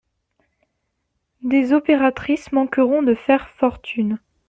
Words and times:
Des 1.43 1.73
opératrices 1.73 2.51
manqueront 2.51 3.03
de 3.03 3.13
faire 3.13 3.47
fortune. 3.49 4.17